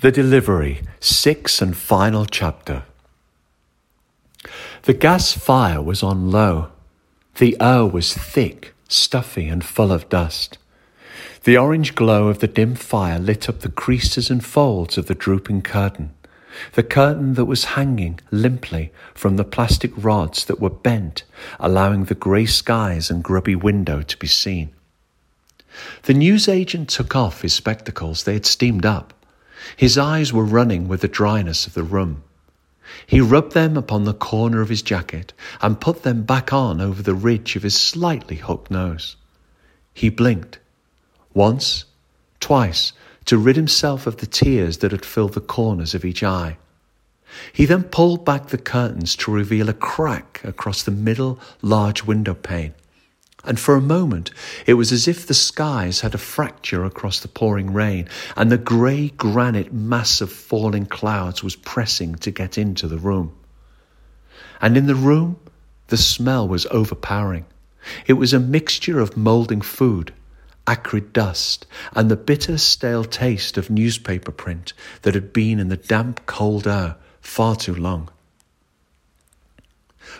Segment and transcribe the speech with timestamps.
[0.00, 2.84] The Delivery, sixth and final chapter.
[4.84, 6.68] The gas fire was on low.
[7.36, 10.56] The air was thick, stuffy, and full of dust.
[11.44, 15.14] The orange glow of the dim fire lit up the creases and folds of the
[15.14, 16.14] drooping curtain,
[16.72, 21.24] the curtain that was hanging limply from the plastic rods that were bent,
[21.58, 24.70] allowing the grey skies and grubby window to be seen.
[26.04, 29.12] The newsagent took off his spectacles, they had steamed up.
[29.76, 32.22] His eyes were running with the dryness of the room.
[33.06, 37.02] He rubbed them upon the corner of his jacket and put them back on over
[37.02, 39.16] the ridge of his slightly hooked nose.
[39.94, 40.58] He blinked
[41.34, 41.84] once,
[42.40, 42.92] twice,
[43.26, 46.56] to rid himself of the tears that had filled the corners of each eye.
[47.52, 52.34] He then pulled back the curtains to reveal a crack across the middle large window
[52.34, 52.74] pane
[53.44, 54.30] and for a moment
[54.66, 58.58] it was as if the skies had a fracture across the pouring rain, and the
[58.58, 63.34] grey granite mass of falling clouds was pressing to get into the room.
[64.60, 65.38] And in the room,
[65.88, 67.46] the smell was overpowering.
[68.06, 70.12] It was a mixture of moulding food,
[70.66, 75.76] acrid dust, and the bitter, stale taste of newspaper print that had been in the
[75.76, 78.10] damp, cold air far too long.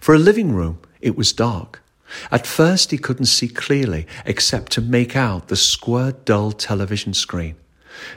[0.00, 1.82] For a living room, it was dark.
[2.30, 7.56] At first, he couldn't see clearly except to make out the square, dull television screen,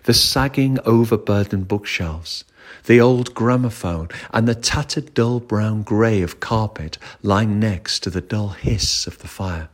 [0.04, 2.44] the sagging, overburdened bookshelves,
[2.86, 8.22] the old gramophone, and the tattered, dull brown grey of carpet lying next to the
[8.22, 9.70] dull hiss of the fire.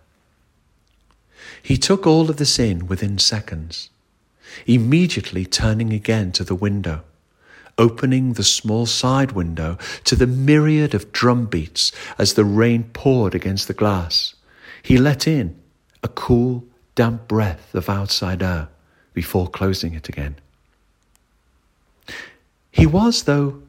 [1.61, 3.89] He took all of this in within seconds,
[4.65, 7.03] immediately turning again to the window
[7.77, 13.35] opening the small side window to the myriad of drum beats as the rain poured
[13.35, 14.35] against the glass.
[14.81, 15.59] He let in
[16.03, 18.69] a cool, damp breath of outside air
[19.13, 20.35] before closing it again.
[22.71, 23.61] He was, though,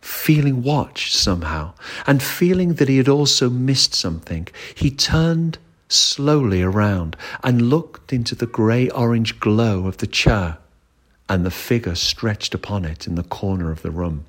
[0.00, 1.74] feeling watched somehow,
[2.06, 5.58] and feeling that he had also missed something, he turned
[5.88, 10.58] slowly around and looked into the grey orange glow of the chair
[11.28, 14.24] and the figure stretched upon it in the corner of the room.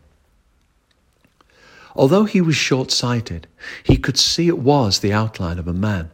[1.95, 3.47] Although he was short sighted,
[3.83, 6.11] he could see it was the outline of a man.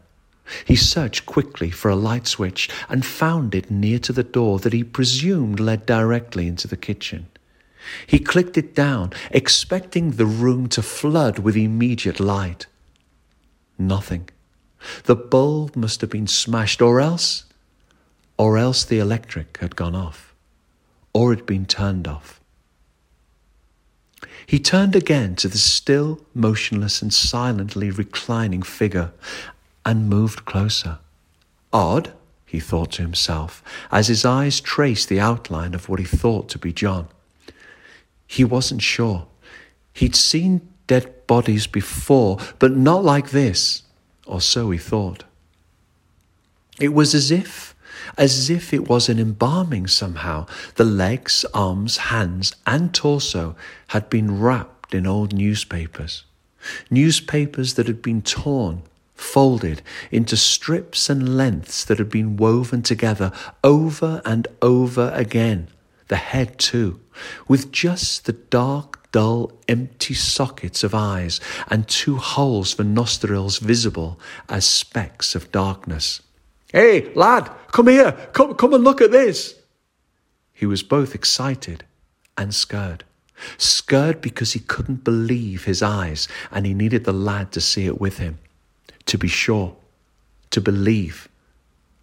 [0.64, 4.74] He searched quickly for a light switch and found it near to the door that
[4.74, 7.28] he presumed led directly into the kitchen.
[8.06, 12.68] He clicked it down, expecting the room to flood with immediate light.
[13.78, 14.30] Nothing.
[15.06, 17.46] The bulb must have been smashed, or else,
[18.38, 20.35] or else the electric had gone off
[21.16, 22.42] or had been turned off.
[24.46, 29.14] He turned again to the still, motionless, and silently reclining figure
[29.86, 31.00] and moved closer.
[31.72, 32.12] Odd,
[32.46, 36.60] he thought to himself, as his eyes traced the outline of what he thought to
[36.60, 37.08] be John.
[38.28, 39.26] He wasn't sure.
[39.94, 43.84] He'd seen dead bodies before, but not like this,
[44.26, 45.24] or so he thought.
[46.78, 47.74] It was as if
[48.18, 50.48] as if it was an embalming somehow.
[50.76, 53.56] The legs, arms, hands, and torso
[53.88, 56.24] had been wrapped in old newspapers.
[56.90, 58.84] Newspapers that had been torn,
[59.16, 63.32] folded into strips and lengths that had been woven together
[63.64, 65.68] over and over again.
[66.08, 67.00] The head, too,
[67.48, 71.40] with just the dark, dull, empty sockets of eyes
[71.70, 76.22] and two holes for nostrils visible as specks of darkness.
[76.72, 78.12] Hey, lad, come here.
[78.34, 79.56] Come, come and look at this.
[80.54, 81.84] He was both excited
[82.38, 83.04] and scared.
[83.58, 88.00] Scared because he couldn't believe his eyes and he needed the lad to see it
[88.00, 88.40] with him.
[89.08, 89.76] To be sure,
[90.52, 91.28] to believe.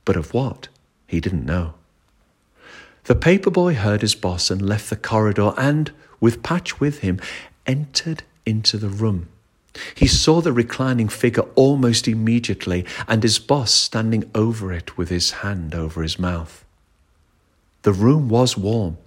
[0.04, 0.68] But of what?
[1.06, 1.74] He didn't know.
[3.04, 5.90] The paper boy heard his boss and left the corridor and,
[6.20, 7.20] with Patch with him,
[7.66, 9.28] entered into the room.
[9.94, 15.30] He saw the reclining figure almost immediately and his boss standing over it with his
[15.30, 16.64] hand over his mouth.
[17.82, 18.98] The room was warm.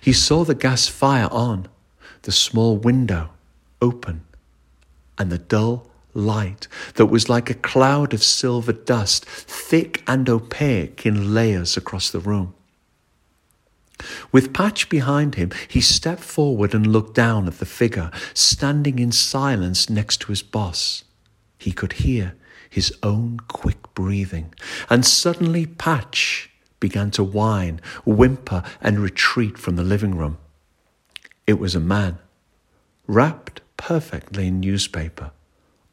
[0.00, 1.68] He saw the gas fire on,
[2.22, 3.30] the small window
[3.80, 4.24] open,
[5.18, 11.06] and the dull light that was like a cloud of silver dust, thick and opaque
[11.06, 12.54] in layers across the room.
[14.32, 19.12] With Patch behind him, he stepped forward and looked down at the figure standing in
[19.12, 21.04] silence next to his boss.
[21.58, 22.34] He could hear
[22.68, 24.54] his own quick breathing,
[24.88, 26.50] and suddenly Patch
[26.80, 30.38] began to whine, whimper, and retreat from the living room.
[31.46, 32.18] It was a man,
[33.06, 35.32] wrapped perfectly in newspaper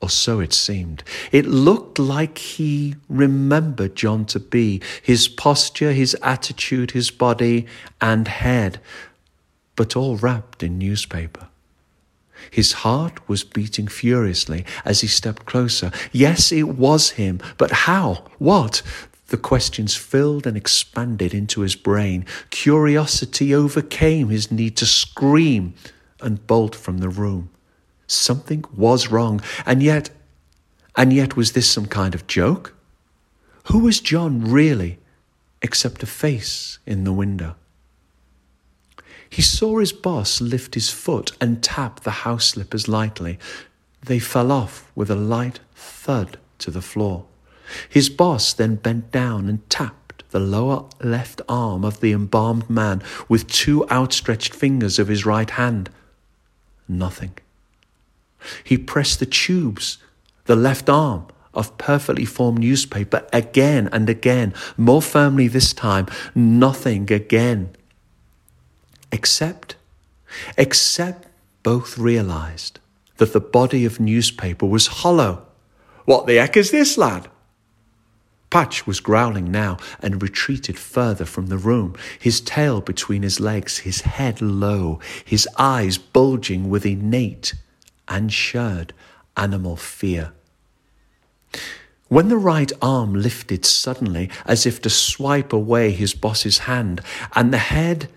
[0.01, 1.03] or so it seemed.
[1.31, 7.65] It looked like he remembered John to be his posture, his attitude, his body
[7.99, 8.79] and head,
[9.75, 11.47] but all wrapped in newspaper.
[12.51, 15.91] His heart was beating furiously as he stepped closer.
[16.11, 18.25] Yes, it was him, but how?
[18.37, 18.81] What?
[19.27, 22.25] The questions filled and expanded into his brain.
[22.49, 25.73] Curiosity overcame his need to scream
[26.21, 27.49] and bolt from the room.
[28.11, 30.09] Something was wrong, and yet,
[30.95, 32.73] and yet, was this some kind of joke?
[33.65, 34.97] Who was John really,
[35.61, 37.55] except a face in the window?
[39.29, 43.37] He saw his boss lift his foot and tap the house slippers lightly.
[44.03, 47.25] They fell off with a light thud to the floor.
[47.87, 53.03] His boss then bent down and tapped the lower left arm of the embalmed man
[53.27, 55.91] with two outstretched fingers of his right hand.
[56.87, 57.37] Nothing.
[58.63, 59.97] He pressed the tubes,
[60.45, 66.07] the left arm of perfectly formed newspaper again and again, more firmly this time.
[66.35, 67.75] Nothing again.
[69.11, 69.75] Except,
[70.57, 71.27] except
[71.63, 72.79] both realized
[73.17, 75.45] that the body of newspaper was hollow.
[76.05, 77.29] What the heck is this, lad?
[78.49, 83.79] Patch was growling now and retreated further from the room, his tail between his legs,
[83.79, 87.53] his head low, his eyes bulging with innate
[88.09, 88.93] and shared
[89.37, 90.33] animal fear.
[92.09, 97.01] When the right arm lifted suddenly, as if to swipe away his boss's hand,
[97.35, 98.09] and the head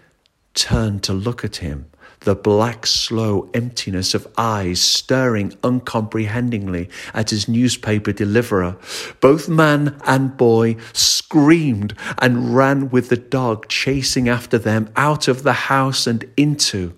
[0.55, 1.91] turned to look at him,
[2.21, 8.77] the black, slow emptiness of eyes staring uncomprehendingly at his newspaper deliverer.
[9.21, 15.43] Both man and boy screamed and ran with the dog chasing after them out of
[15.43, 16.97] the house and into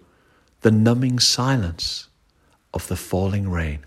[0.60, 2.08] the numbing silence
[2.74, 3.78] of the falling rain.